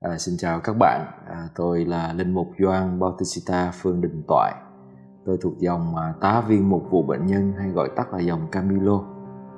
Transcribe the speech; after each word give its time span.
À, 0.00 0.18
xin 0.18 0.34
chào 0.38 0.60
các 0.60 0.76
bạn, 0.78 1.06
à, 1.28 1.48
tôi 1.54 1.84
là 1.84 2.12
Linh 2.12 2.34
Mục 2.34 2.46
Doan 2.58 3.00
Bautista 3.00 3.72
Phương 3.74 4.00
Đình 4.00 4.22
Toại. 4.28 4.54
Tôi 5.26 5.38
thuộc 5.42 5.58
dòng 5.58 5.96
à, 5.96 6.14
tá 6.20 6.40
viên 6.48 6.70
mục 6.70 6.82
vụ 6.90 7.02
bệnh 7.02 7.26
nhân 7.26 7.52
hay 7.58 7.68
gọi 7.68 7.88
tắt 7.96 8.12
là 8.12 8.18
dòng 8.18 8.46
Camilo, 8.52 9.00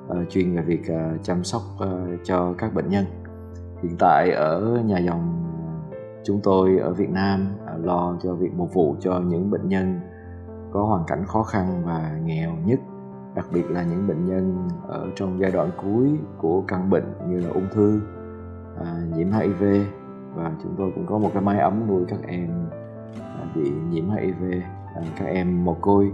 à, 0.09 0.15
chuyên 0.29 0.55
về 0.55 0.61
việc 0.61 0.87
à, 0.87 1.13
chăm 1.23 1.43
sóc 1.43 1.61
à, 1.79 1.87
cho 2.23 2.53
các 2.57 2.73
bệnh 2.73 2.89
nhân. 2.89 3.05
Hiện 3.83 3.95
tại 3.99 4.31
ở 4.31 4.81
nhà 4.85 4.99
dòng 4.99 5.45
à, 5.55 5.99
chúng 6.25 6.39
tôi 6.43 6.77
ở 6.77 6.93
Việt 6.93 7.09
Nam 7.09 7.47
à, 7.67 7.73
lo 7.77 8.17
cho 8.23 8.35
việc 8.35 8.53
mục 8.53 8.73
vụ 8.73 8.95
cho 8.99 9.19
những 9.19 9.51
bệnh 9.51 9.69
nhân 9.69 9.99
có 10.73 10.83
hoàn 10.83 11.03
cảnh 11.07 11.25
khó 11.27 11.43
khăn 11.43 11.83
và 11.85 12.19
nghèo 12.23 12.55
nhất 12.65 12.79
đặc 13.39 13.47
biệt 13.51 13.71
là 13.71 13.83
những 13.83 14.07
bệnh 14.07 14.25
nhân 14.25 14.67
ở 14.87 15.07
trong 15.15 15.39
giai 15.39 15.51
đoạn 15.51 15.69
cuối 15.77 16.09
của 16.37 16.61
căn 16.67 16.89
bệnh 16.89 17.03
như 17.29 17.39
là 17.39 17.49
ung 17.49 17.67
thư 17.71 18.01
à, 18.79 19.01
nhiễm 19.15 19.31
hiv 19.31 19.63
và 20.35 20.51
chúng 20.63 20.75
tôi 20.77 20.91
cũng 20.95 21.05
có 21.05 21.17
một 21.17 21.31
cái 21.33 21.43
mái 21.43 21.59
ấm 21.59 21.87
nuôi 21.87 22.03
các 22.07 22.19
em 22.27 22.49
à, 23.21 23.45
bị 23.55 23.71
nhiễm 23.89 24.09
hiv 24.09 24.43
à, 24.95 25.01
các 25.19 25.25
em 25.25 25.65
mồ 25.65 25.73
côi. 25.73 26.11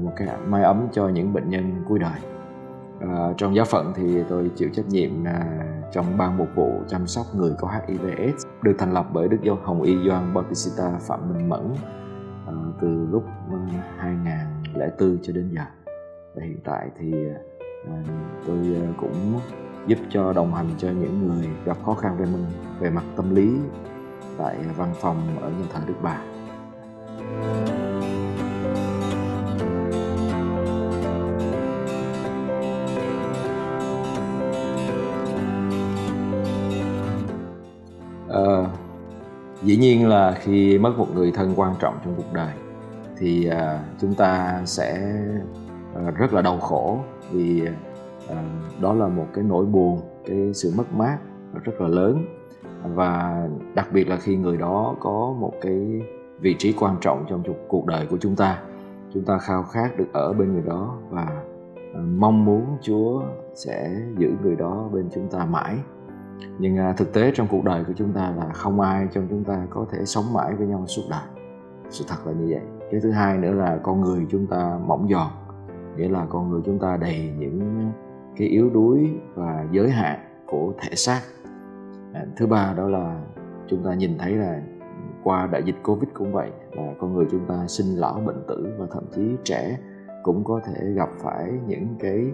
Một 0.00 0.12
cái 0.16 0.28
mái 0.48 0.62
ấm 0.62 0.88
cho 0.92 1.08
những 1.08 1.32
bệnh 1.32 1.50
nhân 1.50 1.84
cuối 1.88 1.98
đời. 1.98 2.20
À, 3.00 3.32
trong 3.36 3.56
giáo 3.56 3.64
phận 3.64 3.92
thì 3.94 4.22
tôi 4.28 4.50
chịu 4.56 4.68
trách 4.72 4.86
nhiệm 4.88 5.24
là 5.24 5.64
trong 5.92 6.18
ban 6.18 6.36
mục 6.36 6.48
vụ 6.54 6.72
chăm 6.88 7.06
sóc 7.06 7.26
người 7.36 7.52
có 7.58 7.68
HIV/AIDS 7.68 8.46
được 8.62 8.74
thành 8.78 8.92
lập 8.92 9.06
bởi 9.12 9.28
Đức 9.28 9.38
Giáo 9.42 9.58
Hồng 9.62 9.82
Y 9.82 10.08
Doan 10.08 10.34
Bautista 10.34 10.98
Phạm 11.00 11.20
Minh 11.34 11.48
Mẫn 11.48 11.74
à, 12.46 12.52
từ 12.80 13.06
lúc 13.10 13.24
à, 13.50 13.58
2004 13.98 15.18
cho 15.22 15.32
đến 15.32 15.50
giờ 15.54 15.85
và 16.36 16.42
hiện 16.44 16.58
tại 16.64 16.88
thì 16.98 17.12
à, 17.86 18.02
tôi 18.46 18.58
à, 18.58 18.92
cũng 18.96 19.40
giúp 19.86 19.98
cho 20.10 20.32
đồng 20.32 20.54
hành 20.54 20.70
cho 20.78 20.88
những 20.88 21.28
người 21.28 21.48
gặp 21.64 21.76
khó 21.84 21.94
khăn 21.94 22.16
về 22.18 22.24
mình 22.24 22.44
về 22.80 22.90
mặt 22.90 23.04
tâm 23.16 23.34
lý 23.34 23.50
tại 24.38 24.56
văn 24.76 24.94
phòng 25.00 25.38
ở 25.40 25.50
Nhân 25.50 25.66
thờ 25.72 25.80
Đức 25.86 25.94
Bà. 26.02 26.20
À, 38.28 38.66
dĩ 39.62 39.76
nhiên 39.76 40.08
là 40.08 40.32
khi 40.40 40.78
mất 40.78 40.98
một 40.98 41.06
người 41.14 41.32
thân 41.32 41.52
quan 41.56 41.74
trọng 41.80 41.98
trong 42.04 42.14
cuộc 42.16 42.32
đời 42.32 42.52
thì 43.18 43.46
à, 43.46 43.84
chúng 44.00 44.14
ta 44.14 44.62
sẽ 44.64 45.12
Ờ, 45.94 46.10
rất 46.10 46.32
là 46.34 46.42
đau 46.42 46.58
khổ 46.58 46.98
vì 47.30 47.66
ờ, 48.28 48.36
đó 48.80 48.94
là 48.94 49.08
một 49.08 49.26
cái 49.34 49.44
nỗi 49.44 49.66
buồn, 49.66 50.00
cái 50.26 50.54
sự 50.54 50.72
mất 50.76 50.94
mát 50.94 51.18
rất 51.62 51.80
là 51.80 51.88
lớn. 51.88 52.24
Và 52.94 53.42
đặc 53.74 53.88
biệt 53.92 54.08
là 54.08 54.16
khi 54.16 54.36
người 54.36 54.56
đó 54.56 54.96
có 55.00 55.34
một 55.38 55.52
cái 55.60 56.02
vị 56.40 56.56
trí 56.58 56.72
quan 56.72 56.96
trọng 57.00 57.24
trong 57.28 57.42
cuộc 57.68 57.86
đời 57.86 58.06
của 58.10 58.16
chúng 58.20 58.36
ta 58.36 58.62
chúng 59.14 59.24
ta 59.24 59.38
khao 59.38 59.62
khát 59.62 59.96
được 59.96 60.12
ở 60.12 60.32
bên 60.32 60.52
người 60.52 60.62
đó 60.62 60.96
và 61.10 61.42
ờ, 61.94 62.00
mong 62.00 62.44
muốn 62.44 62.76
Chúa 62.82 63.22
sẽ 63.54 64.00
giữ 64.18 64.32
người 64.42 64.56
đó 64.56 64.88
bên 64.92 65.08
chúng 65.14 65.28
ta 65.28 65.44
mãi. 65.44 65.76
Nhưng 66.58 66.78
à, 66.78 66.94
thực 66.96 67.12
tế 67.12 67.32
trong 67.34 67.46
cuộc 67.50 67.64
đời 67.64 67.84
của 67.84 67.92
chúng 67.96 68.12
ta 68.12 68.32
là 68.36 68.48
không 68.52 68.80
ai 68.80 69.08
trong 69.12 69.26
chúng 69.30 69.44
ta 69.44 69.66
có 69.70 69.86
thể 69.90 70.04
sống 70.04 70.32
mãi 70.32 70.54
với 70.54 70.66
nhau 70.66 70.84
suốt 70.86 71.02
đời. 71.10 71.22
Sự 71.90 72.04
thật 72.08 72.26
là 72.26 72.32
như 72.32 72.46
vậy. 72.50 72.62
Cái 72.90 73.00
thứ 73.00 73.10
hai 73.10 73.38
nữa 73.38 73.52
là 73.52 73.78
con 73.82 74.00
người 74.00 74.26
chúng 74.30 74.46
ta 74.46 74.78
mỏng 74.86 75.08
giòn 75.10 75.26
nghĩa 75.96 76.08
là 76.08 76.26
con 76.30 76.50
người 76.50 76.60
chúng 76.64 76.78
ta 76.78 76.96
đầy 76.96 77.32
những 77.38 77.92
cái 78.36 78.48
yếu 78.48 78.70
đuối 78.70 79.10
và 79.34 79.66
giới 79.72 79.90
hạn 79.90 80.18
của 80.46 80.72
thể 80.78 80.94
xác. 80.94 81.20
À, 82.12 82.26
thứ 82.36 82.46
ba 82.46 82.74
đó 82.76 82.88
là 82.88 83.24
chúng 83.66 83.82
ta 83.84 83.94
nhìn 83.94 84.18
thấy 84.18 84.32
là 84.32 84.62
qua 85.24 85.46
đại 85.46 85.62
dịch 85.64 85.76
covid 85.84 86.08
cũng 86.14 86.32
vậy 86.32 86.50
là 86.72 86.94
con 87.00 87.14
người 87.14 87.26
chúng 87.30 87.46
ta 87.48 87.66
sinh 87.68 87.86
lão 87.96 88.20
bệnh 88.26 88.44
tử 88.48 88.74
và 88.78 88.86
thậm 88.90 89.04
chí 89.14 89.22
trẻ 89.44 89.78
cũng 90.22 90.44
có 90.44 90.60
thể 90.64 90.92
gặp 90.92 91.08
phải 91.22 91.52
những 91.66 91.96
cái 92.00 92.32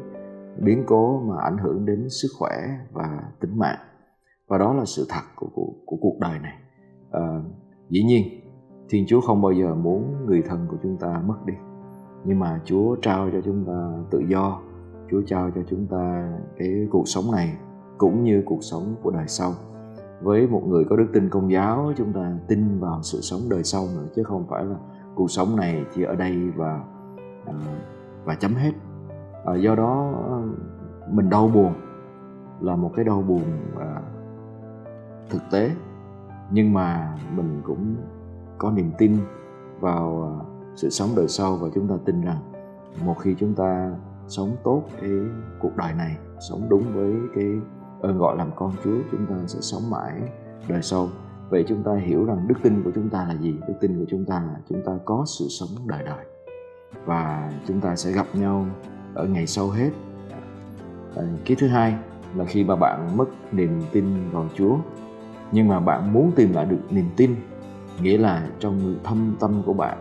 biến 0.58 0.84
cố 0.86 1.20
mà 1.20 1.42
ảnh 1.42 1.58
hưởng 1.58 1.86
đến 1.86 2.08
sức 2.08 2.28
khỏe 2.38 2.78
và 2.92 3.22
tính 3.40 3.58
mạng. 3.58 3.78
Và 4.48 4.58
đó 4.58 4.74
là 4.74 4.84
sự 4.84 5.06
thật 5.08 5.22
của, 5.36 5.48
của, 5.54 5.72
của 5.86 5.96
cuộc 6.00 6.18
đời 6.20 6.38
này. 6.38 6.58
À, 7.10 7.40
dĩ 7.88 8.02
nhiên 8.02 8.22
thiên 8.88 9.04
chúa 9.08 9.20
không 9.20 9.42
bao 9.42 9.52
giờ 9.52 9.74
muốn 9.74 10.26
người 10.26 10.42
thân 10.46 10.66
của 10.70 10.76
chúng 10.82 10.96
ta 10.96 11.22
mất 11.26 11.36
đi 11.46 11.54
nhưng 12.24 12.38
mà 12.38 12.60
chúa 12.64 12.96
trao 12.96 13.30
cho 13.32 13.40
chúng 13.44 13.64
ta 13.64 13.90
tự 14.10 14.18
do 14.28 14.58
chúa 15.10 15.22
trao 15.26 15.50
cho 15.54 15.60
chúng 15.66 15.86
ta 15.86 16.32
cái 16.58 16.88
cuộc 16.90 17.08
sống 17.08 17.24
này 17.32 17.56
cũng 17.98 18.24
như 18.24 18.42
cuộc 18.46 18.58
sống 18.60 18.94
của 19.02 19.10
đời 19.10 19.28
sau. 19.28 19.52
Với 20.22 20.46
một 20.46 20.62
người 20.66 20.84
có 20.84 20.96
đức 20.96 21.06
tin 21.12 21.28
công 21.28 21.52
giáo 21.52 21.92
chúng 21.96 22.12
ta 22.12 22.32
tin 22.48 22.78
vào 22.80 23.02
sự 23.02 23.20
sống 23.20 23.40
đời 23.50 23.64
sau 23.64 23.82
nữa 23.96 24.06
chứ 24.16 24.22
không 24.22 24.46
phải 24.48 24.64
là 24.64 24.76
cuộc 25.14 25.30
sống 25.30 25.56
này 25.56 25.84
chỉ 25.94 26.02
ở 26.02 26.14
đây 26.14 26.50
và 26.56 26.80
à, 27.46 27.54
và 28.24 28.34
chấm 28.34 28.54
hết. 28.54 28.72
À, 29.44 29.54
do 29.54 29.74
đó 29.74 30.12
ờ, 30.28 30.42
mình 31.10 31.30
đau 31.30 31.48
buồn 31.48 31.72
là 32.60 32.76
một 32.76 32.90
cái 32.96 33.04
đau 33.04 33.22
buồn 33.22 33.42
à, 33.80 34.02
thực 35.30 35.42
tế. 35.50 35.70
Nhưng 36.50 36.72
mà 36.72 37.18
mình 37.36 37.60
cũng 37.64 37.96
có 38.58 38.70
niềm 38.70 38.90
tin 38.98 39.16
vào 39.80 40.32
à, 40.40 40.51
sự 40.74 40.90
sống 40.90 41.08
đời 41.16 41.28
sau 41.28 41.56
và 41.56 41.68
chúng 41.74 41.88
ta 41.88 41.94
tin 42.04 42.20
rằng 42.20 42.38
một 43.04 43.14
khi 43.20 43.34
chúng 43.38 43.54
ta 43.54 43.90
sống 44.28 44.56
tốt 44.64 44.82
cái 45.00 45.10
cuộc 45.58 45.76
đời 45.76 45.92
này, 45.94 46.16
sống 46.48 46.66
đúng 46.68 46.82
với 46.94 47.14
cái 47.34 47.46
ơn 48.00 48.18
gọi 48.18 48.36
làm 48.36 48.50
con 48.56 48.72
Chúa, 48.84 48.96
chúng 49.12 49.26
ta 49.26 49.34
sẽ 49.46 49.58
sống 49.60 49.90
mãi 49.90 50.20
đời 50.68 50.82
sau. 50.82 51.08
Vậy 51.50 51.64
chúng 51.68 51.82
ta 51.82 51.94
hiểu 51.94 52.24
rằng 52.24 52.48
đức 52.48 52.54
tin 52.62 52.82
của 52.82 52.90
chúng 52.94 53.08
ta 53.08 53.24
là 53.24 53.34
gì? 53.34 53.54
Đức 53.68 53.74
tin 53.80 53.98
của 53.98 54.04
chúng 54.08 54.24
ta 54.24 54.34
là 54.34 54.56
chúng 54.68 54.82
ta 54.86 54.92
có 55.04 55.24
sự 55.26 55.46
sống 55.48 55.68
đời 55.86 56.02
đời. 56.04 56.24
Và 57.04 57.52
chúng 57.66 57.80
ta 57.80 57.96
sẽ 57.96 58.12
gặp 58.12 58.26
nhau 58.34 58.66
ở 59.14 59.26
ngày 59.26 59.46
sau 59.46 59.70
hết. 59.70 59.90
Ờ, 61.14 61.26
cái 61.44 61.56
thứ 61.60 61.68
hai 61.68 61.96
là 62.34 62.44
khi 62.44 62.64
mà 62.64 62.76
bạn 62.76 63.16
mất 63.16 63.24
niềm 63.52 63.80
tin 63.92 64.04
vào 64.32 64.48
Chúa. 64.54 64.76
Nhưng 65.52 65.68
mà 65.68 65.80
bạn 65.80 66.12
muốn 66.12 66.32
tìm 66.36 66.52
lại 66.52 66.64
được 66.64 66.80
niềm 66.90 67.06
tin, 67.16 67.34
nghĩa 68.02 68.18
là 68.18 68.48
trong 68.58 68.96
thâm 69.04 69.36
tâm 69.40 69.62
của 69.66 69.72
bạn 69.72 69.98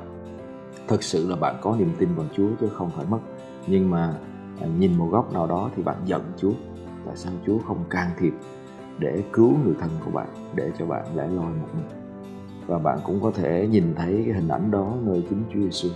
thực 0.92 1.04
sự 1.04 1.30
là 1.30 1.36
bạn 1.36 1.56
có 1.62 1.76
niềm 1.80 1.92
tin 2.00 2.10
vào 2.16 2.26
Chúa 2.34 2.48
chứ 2.62 2.70
không 2.70 2.92
phải 2.96 3.06
mất. 3.10 3.20
Nhưng 3.68 3.90
mà 3.90 4.18
à, 4.62 4.68
nhìn 4.80 4.98
một 4.98 5.08
góc 5.12 5.34
nào 5.34 5.48
đó 5.48 5.70
thì 5.76 5.84
bạn 5.84 5.98
giận 6.06 6.22
Chúa. 6.38 6.52
Tại 7.06 7.18
sao 7.18 7.34
Chúa 7.46 7.60
không 7.60 7.84
can 7.90 8.10
thiệp 8.20 8.34
để 9.00 9.24
cứu 9.34 9.54
người 9.66 9.76
thân 9.80 9.90
của 10.06 10.12
bạn, 10.12 10.28
để 10.56 10.72
cho 10.80 10.86
bạn 10.86 11.06
lẻ 11.16 11.28
loi 11.28 11.46
một 11.46 11.68
mình? 11.74 11.86
Và 12.68 12.80
bạn 12.80 13.00
cũng 13.06 13.20
có 13.22 13.32
thể 13.32 13.68
nhìn 13.72 13.84
thấy 13.96 14.24
cái 14.26 14.34
hình 14.34 14.48
ảnh 14.48 14.72
đó 14.72 14.94
nơi 15.04 15.24
chính 15.30 15.44
Chúa 15.54 15.60
Giêsu 15.60 15.90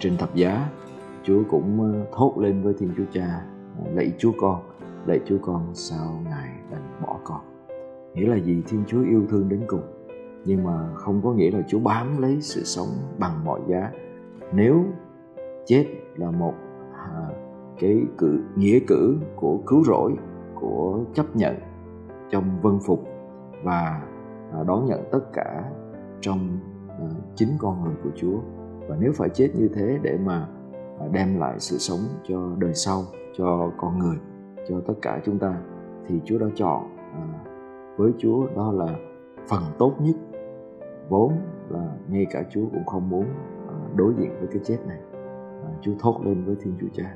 trên 0.00 0.16
thập 0.16 0.34
giá, 0.34 0.68
Chúa 1.24 1.42
cũng 1.50 1.92
ờ, 1.92 2.06
thốt 2.12 2.38
lên 2.38 2.62
với 2.62 2.74
Thiên 2.78 2.90
Chúa 2.96 3.04
Cha 3.12 3.24
à, 3.24 3.90
lạy 3.94 4.12
Chúa 4.18 4.32
con, 4.40 4.60
lạy 5.06 5.20
Chúa 5.26 5.38
con 5.42 5.70
sao 5.74 6.22
ngài 6.24 6.50
đành 6.70 7.00
bỏ 7.02 7.16
con. 7.24 7.40
Nghĩa 8.14 8.26
là 8.26 8.36
gì? 8.36 8.62
Thiên 8.66 8.84
Chúa 8.86 9.02
yêu 9.02 9.22
thương 9.30 9.48
đến 9.48 9.60
cùng. 9.66 9.82
Nhưng 10.44 10.64
mà 10.64 10.94
không 10.94 11.20
có 11.24 11.32
nghĩa 11.32 11.50
là 11.50 11.62
Chúa 11.68 11.78
bám 11.78 12.22
lấy 12.22 12.38
sự 12.40 12.64
sống 12.64 12.88
bằng 13.18 13.44
mọi 13.44 13.60
giá 13.68 13.90
nếu 14.52 14.84
chết 15.66 15.86
là 16.16 16.30
một 16.30 16.54
à, 16.94 17.28
cái 17.78 18.02
cử 18.18 18.40
nghĩa 18.56 18.78
cử 18.86 19.16
của 19.36 19.58
cứu 19.66 19.84
rỗi 19.84 20.14
của 20.54 21.00
chấp 21.14 21.36
nhận 21.36 21.54
trong 22.30 22.44
vân 22.62 22.78
phục 22.86 23.04
và 23.64 24.02
à, 24.52 24.64
đón 24.66 24.86
nhận 24.86 25.00
tất 25.12 25.32
cả 25.32 25.64
trong 26.20 26.58
à, 26.88 27.06
chính 27.34 27.48
con 27.58 27.84
người 27.84 27.94
của 28.04 28.10
Chúa. 28.16 28.38
Và 28.88 28.96
nếu 29.00 29.12
phải 29.14 29.28
chết 29.28 29.50
như 29.54 29.68
thế 29.68 29.98
để 30.02 30.18
mà 30.24 30.48
à, 31.00 31.06
đem 31.12 31.40
lại 31.40 31.54
sự 31.58 31.78
sống 31.78 32.00
cho 32.28 32.50
đời 32.58 32.74
sau 32.74 33.02
cho 33.36 33.70
con 33.76 33.98
người 33.98 34.16
cho 34.68 34.80
tất 34.86 34.94
cả 35.02 35.20
chúng 35.24 35.38
ta 35.38 35.54
thì 36.06 36.20
Chúa 36.24 36.38
đã 36.38 36.46
chọn 36.54 36.96
à, 36.96 37.24
với 37.96 38.12
Chúa 38.18 38.46
đó 38.56 38.72
là 38.72 38.96
phần 39.48 39.62
tốt 39.78 39.94
nhất. 40.00 40.16
Vốn 41.08 41.32
là 41.68 41.96
ngay 42.08 42.26
cả 42.30 42.42
Chúa 42.50 42.64
cũng 42.72 42.86
không 42.86 43.08
muốn 43.10 43.24
đối 43.96 44.14
diện 44.14 44.30
với 44.38 44.48
cái 44.52 44.62
chết 44.64 44.78
này. 44.86 44.98
À, 45.64 45.70
Chúa 45.80 45.92
thốt 45.98 46.20
lên 46.24 46.44
với 46.44 46.56
Thiên 46.60 46.74
Chúa 46.80 46.88
Cha. 46.94 47.14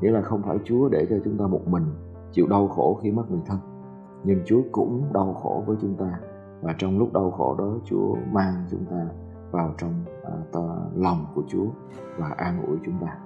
Nghĩa 0.00 0.10
là 0.10 0.22
không 0.22 0.42
phải 0.42 0.58
Chúa 0.64 0.88
để 0.88 1.06
cho 1.10 1.16
chúng 1.24 1.38
ta 1.38 1.46
một 1.46 1.68
mình 1.68 1.84
chịu 2.32 2.46
đau 2.46 2.68
khổ 2.68 2.98
khi 3.02 3.10
mất 3.10 3.30
người 3.30 3.42
thân 3.46 3.58
nhưng 4.24 4.42
Chúa 4.44 4.62
cũng 4.72 5.04
đau 5.12 5.34
khổ 5.34 5.62
với 5.66 5.76
chúng 5.80 5.94
ta. 5.94 6.18
Và 6.62 6.74
trong 6.78 6.98
lúc 6.98 7.12
đau 7.12 7.30
khổ 7.30 7.56
đó 7.58 7.74
Chúa 7.84 8.16
mang 8.32 8.64
chúng 8.70 8.84
ta 8.84 9.06
vào 9.50 9.74
trong 9.78 10.04
à, 10.24 10.32
tà, 10.52 10.60
lòng 10.94 11.26
của 11.34 11.42
Chúa 11.48 11.66
và 12.18 12.28
an 12.36 12.62
ủi 12.66 12.76
chúng 12.84 12.94
ta. 13.00 13.16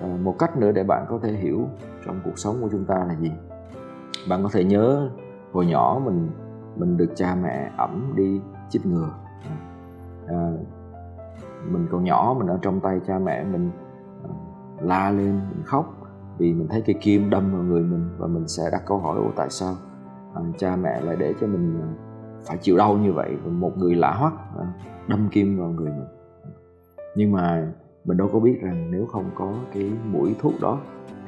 À, 0.00 0.08
một 0.22 0.34
cách 0.38 0.56
nữa 0.56 0.72
để 0.72 0.84
bạn 0.84 1.06
có 1.08 1.18
thể 1.22 1.32
hiểu 1.32 1.60
trong 2.06 2.20
cuộc 2.24 2.38
sống 2.38 2.56
của 2.62 2.68
chúng 2.72 2.84
ta 2.84 2.94
là 2.94 3.16
gì? 3.20 3.32
Bạn 4.28 4.42
có 4.42 4.48
thể 4.52 4.64
nhớ 4.64 5.10
hồi 5.52 5.66
nhỏ 5.66 6.00
mình 6.04 6.30
mình 6.76 6.96
được 6.96 7.12
cha 7.14 7.34
mẹ 7.42 7.70
ẩm 7.76 8.12
đi 8.16 8.40
chích 8.68 8.86
ngừa. 8.86 9.10
À, 10.26 10.52
mình 11.70 11.86
còn 11.90 12.04
nhỏ 12.04 12.34
mình 12.38 12.46
ở 12.46 12.58
trong 12.62 12.80
tay 12.80 13.00
cha 13.06 13.18
mẹ 13.18 13.44
mình 13.44 13.70
ờ, 14.22 14.30
la 14.80 15.10
lên 15.10 15.40
mình 15.50 15.62
khóc 15.64 16.04
vì 16.38 16.52
mình 16.52 16.68
thấy 16.68 16.82
cây 16.86 16.96
kim 17.00 17.30
đâm 17.30 17.52
vào 17.52 17.62
người 17.62 17.82
mình 17.82 18.08
và 18.18 18.26
mình 18.26 18.48
sẽ 18.48 18.62
đặt 18.72 18.82
câu 18.86 18.98
hỏi 18.98 19.20
tại 19.36 19.50
sao 19.50 19.74
à, 20.34 20.42
cha 20.58 20.76
mẹ 20.76 21.00
lại 21.00 21.16
để 21.18 21.34
cho 21.40 21.46
mình 21.46 21.80
ờ, 21.80 21.88
phải 22.46 22.56
chịu 22.56 22.76
đau 22.76 22.96
như 22.96 23.12
vậy? 23.12 23.36
Một 23.50 23.78
người 23.78 23.94
lạ 23.94 24.12
hoắc 24.12 24.32
à, 24.58 24.66
đâm 25.08 25.28
kim 25.28 25.58
vào 25.58 25.68
người 25.68 25.90
mình. 25.90 26.08
Nhưng 27.16 27.32
mà 27.32 27.72
mình 28.04 28.16
đâu 28.16 28.30
có 28.32 28.38
biết 28.38 28.58
rằng 28.62 28.90
nếu 28.90 29.06
không 29.06 29.30
có 29.34 29.52
cái 29.74 29.92
mũi 30.12 30.36
thuốc 30.38 30.52
đó 30.60 30.80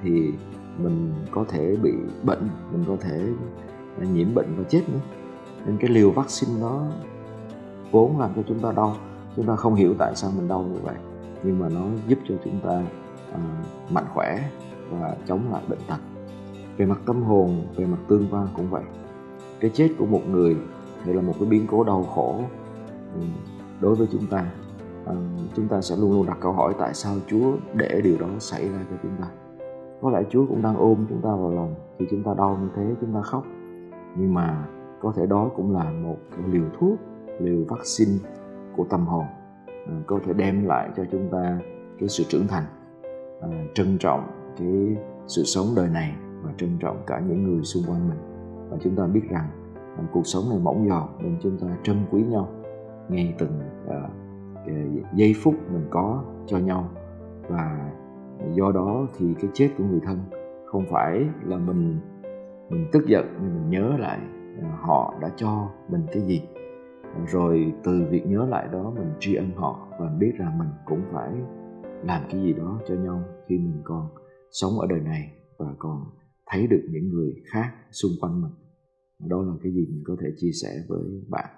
thì 0.02 0.32
mình 0.78 1.12
có 1.30 1.44
thể 1.48 1.76
bị 1.82 1.92
bệnh 2.22 2.48
mình 2.72 2.84
có 2.88 2.96
thể 3.00 3.32
nhiễm 4.12 4.34
bệnh 4.34 4.54
và 4.56 4.64
chết 4.68 4.82
nữa. 4.88 5.00
Nên 5.66 5.76
cái 5.80 5.90
liều 5.90 6.10
vaccine 6.10 6.60
đó 6.60 6.86
vốn 7.90 8.20
làm 8.20 8.30
cho 8.36 8.42
chúng 8.48 8.58
ta 8.58 8.72
đau 8.72 8.96
chúng 9.36 9.46
ta 9.46 9.56
không 9.56 9.74
hiểu 9.74 9.94
tại 9.98 10.16
sao 10.16 10.30
mình 10.36 10.48
đau 10.48 10.62
như 10.62 10.80
vậy 10.82 10.94
nhưng 11.42 11.58
mà 11.58 11.68
nó 11.68 11.80
giúp 12.08 12.18
cho 12.28 12.34
chúng 12.44 12.60
ta 12.64 12.82
uh, 13.34 13.92
mạnh 13.92 14.04
khỏe 14.14 14.50
và 14.90 15.16
chống 15.26 15.40
lại 15.52 15.62
bệnh 15.68 15.78
tật. 15.88 15.98
Về 16.76 16.86
mặt 16.86 16.98
tâm 17.06 17.22
hồn 17.22 17.66
về 17.76 17.86
mặt 17.86 17.98
tương 18.08 18.26
quan 18.30 18.48
cũng 18.56 18.70
vậy. 18.70 18.82
Cái 19.60 19.70
chết 19.74 19.88
của 19.98 20.06
một 20.06 20.20
người 20.30 20.56
thì 21.04 21.12
là 21.12 21.22
một 21.22 21.32
cái 21.40 21.48
biến 21.48 21.66
cố 21.70 21.84
đau 21.84 22.02
khổ 22.02 22.40
ừ, 23.14 23.20
đối 23.80 23.94
với 23.94 24.08
chúng 24.12 24.26
ta. 24.26 24.50
À, 25.06 25.14
chúng 25.56 25.68
ta 25.68 25.80
sẽ 25.80 25.96
luôn 25.96 26.12
luôn 26.12 26.26
đặt 26.26 26.38
câu 26.40 26.52
hỏi 26.52 26.74
tại 26.78 26.94
sao 26.94 27.14
Chúa 27.26 27.52
để 27.74 28.00
điều 28.04 28.18
đó 28.18 28.26
xảy 28.38 28.68
ra 28.68 28.78
cho 28.90 28.96
chúng 29.02 29.12
ta. 29.20 29.26
Có 30.02 30.10
lẽ 30.10 30.22
Chúa 30.30 30.46
cũng 30.46 30.62
đang 30.62 30.76
ôm 30.76 31.06
chúng 31.08 31.20
ta 31.20 31.28
vào 31.28 31.50
lòng 31.50 31.74
khi 31.98 32.06
chúng 32.10 32.22
ta 32.22 32.34
đau 32.38 32.58
như 32.62 32.68
thế 32.76 32.94
chúng 33.00 33.14
ta 33.14 33.22
khóc. 33.22 33.44
Nhưng 34.16 34.34
mà 34.34 34.66
có 35.00 35.12
thể 35.16 35.26
đó 35.26 35.50
cũng 35.56 35.72
là 35.72 35.90
một 35.90 36.16
liều 36.46 36.64
thuốc 36.78 36.98
liều 37.40 37.64
vaccine 37.68 38.18
của 38.76 38.84
tâm 38.84 39.06
hồn. 39.06 39.24
À, 39.66 39.94
có 40.06 40.18
thể 40.24 40.32
đem 40.32 40.66
lại 40.66 40.90
cho 40.96 41.04
chúng 41.12 41.28
ta 41.32 41.58
cái 41.98 42.08
sự 42.08 42.24
trưởng 42.28 42.46
thành 42.48 42.64
à, 43.40 43.48
trân 43.74 43.98
trọng 43.98 44.26
cái 44.58 44.96
sự 45.26 45.42
sống 45.44 45.66
đời 45.76 45.88
này 45.88 46.14
và 46.42 46.52
trân 46.58 46.78
trọng 46.80 46.96
cả 47.06 47.20
những 47.28 47.44
người 47.44 47.64
xung 47.64 47.82
quanh 47.86 48.08
mình. 48.08 48.18
Và 48.70 48.76
chúng 48.80 48.96
ta 48.96 49.06
biết 49.06 49.22
rằng 49.30 49.48
à, 49.98 50.04
cuộc 50.12 50.26
sống 50.26 50.44
này 50.50 50.58
mỏng 50.58 50.88
giọt 50.88 51.08
nên 51.20 51.36
chúng 51.42 51.58
ta 51.58 51.66
trân 51.82 51.96
quý 52.10 52.22
nhau 52.22 52.48
ngay 53.08 53.34
từng 53.38 53.60
giây 55.14 55.34
phút 55.42 55.54
mình 55.72 55.86
có 55.90 56.24
cho 56.46 56.58
nhau. 56.58 56.88
Và 57.48 57.92
do 58.52 58.72
đó 58.72 59.06
thì 59.18 59.34
cái 59.40 59.50
chết 59.54 59.68
của 59.78 59.84
người 59.84 60.00
thân 60.00 60.18
không 60.66 60.84
phải 60.90 61.26
là 61.44 61.56
mình 61.56 61.98
mình 62.70 62.86
tức 62.92 63.06
giận 63.06 63.26
nhưng 63.42 63.54
mình 63.54 63.70
nhớ 63.70 63.96
lại 63.98 64.18
họ 64.80 65.14
đã 65.20 65.30
cho 65.36 65.68
mình 65.88 66.06
cái 66.12 66.22
gì 66.22 66.42
rồi 67.24 67.72
từ 67.84 68.06
việc 68.10 68.26
nhớ 68.26 68.46
lại 68.46 68.68
đó 68.72 68.92
mình 68.96 69.12
tri 69.20 69.34
ân 69.34 69.50
họ 69.54 69.88
và 70.00 70.06
biết 70.20 70.32
rằng 70.38 70.58
mình 70.58 70.68
cũng 70.84 71.02
phải 71.12 71.30
làm 72.04 72.22
cái 72.30 72.42
gì 72.42 72.52
đó 72.52 72.80
cho 72.88 72.94
nhau 72.94 73.22
khi 73.48 73.58
mình 73.58 73.80
còn 73.84 74.08
sống 74.50 74.78
ở 74.78 74.86
đời 74.86 75.00
này 75.00 75.32
và 75.58 75.66
còn 75.78 76.04
thấy 76.46 76.66
được 76.66 76.82
những 76.90 77.08
người 77.08 77.34
khác 77.52 77.74
xung 77.90 78.12
quanh 78.20 78.42
mình. 78.42 78.52
Đó 79.28 79.42
là 79.42 79.52
cái 79.62 79.72
gì 79.72 79.86
mình 79.90 80.02
có 80.06 80.16
thể 80.20 80.28
chia 80.36 80.52
sẻ 80.62 80.68
với 80.88 81.22
bạn. 81.28 81.50